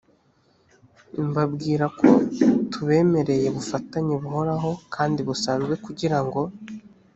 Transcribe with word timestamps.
mbabwira 1.27 1.85
ko 1.99 2.07
tubemereye 2.71 3.45
ubufatanye 3.49 4.13
buhoraho 4.21 4.71
kandi 4.95 5.19
busanzwe 5.27 5.73
kugira 5.85 6.17
ngo 6.25 6.41